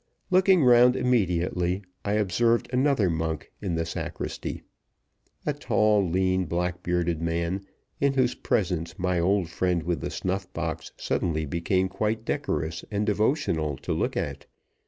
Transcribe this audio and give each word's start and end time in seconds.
Looking 0.31 0.63
round 0.63 0.95
immediately, 0.95 1.83
I 2.03 2.13
observed 2.13 2.67
another 2.73 3.07
monk 3.07 3.51
in 3.61 3.75
the 3.75 3.85
sacristy 3.85 4.63
a 5.45 5.53
tall, 5.53 6.03
lean, 6.09 6.45
black 6.45 6.81
bearded 6.81 7.21
man, 7.21 7.67
in 7.99 8.13
whose 8.13 8.33
presence 8.33 8.97
my 8.97 9.19
old 9.19 9.47
friend 9.49 9.83
with 9.83 10.01
the 10.01 10.09
snuff 10.09 10.51
box 10.53 10.91
suddenly 10.97 11.45
became 11.45 11.87
quite 11.87 12.25
decorous 12.25 12.83
and 12.89 13.05
devotional 13.05 13.77
to 13.77 13.93
look 13.93 14.17
at. 14.17 14.47